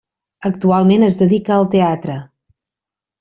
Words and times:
Actualment 0.47 1.05
es 1.09 1.17
dedica 1.19 1.53
al 1.59 1.67
teatre. 1.77 2.17